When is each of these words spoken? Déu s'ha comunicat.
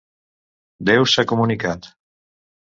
Déu 0.89 1.05
s'ha 1.15 1.27
comunicat. 1.33 1.91